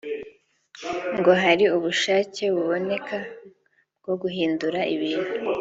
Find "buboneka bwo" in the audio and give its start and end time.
2.55-4.13